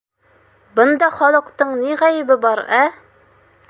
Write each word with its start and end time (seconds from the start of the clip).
Бында 0.79 1.11
халыҡтың 1.19 1.77
ни 1.83 2.01
ғәйебе 2.03 2.43
бар, 2.47 2.67
ә? 2.83 2.85